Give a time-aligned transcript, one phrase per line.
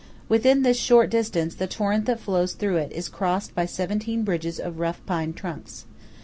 [0.27, 4.59] Within this short distance, the torrent that flows through it is crossed by seventeen bridges
[4.59, 5.85] of rough pine trunks.